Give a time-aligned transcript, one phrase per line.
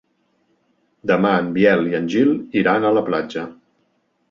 [1.11, 2.33] Demà en Biel i en Gil
[2.65, 3.47] iran a la platja.